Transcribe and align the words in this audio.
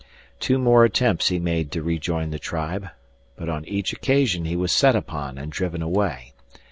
Two 0.39 0.57
more 0.57 0.83
attempts 0.83 1.27
he 1.27 1.37
made 1.37 1.71
to 1.71 1.83
rejoin 1.83 2.31
the 2.31 2.39
tribe, 2.39 2.89
but 3.35 3.49
on 3.49 3.63
each 3.65 3.93
occasion 3.93 4.45
he 4.45 4.55
was 4.55 4.71
set 4.71 4.95
upon 4.95 5.37
and 5.37 5.51
driven 5.51 5.83
away. 5.83 6.33